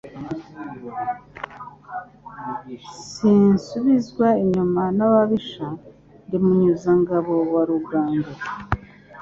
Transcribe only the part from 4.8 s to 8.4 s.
n'ababisha..Ndi Munyuzangabo wa Rugango,